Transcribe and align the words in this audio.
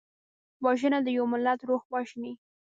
وژنه 0.65 0.99
د 1.03 1.07
یو 1.17 1.25
ملت 1.33 1.59
روح 1.69 1.83
وژني 1.93 2.33